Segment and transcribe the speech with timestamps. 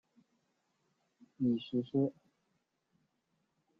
[1.37, 2.11] 已实施。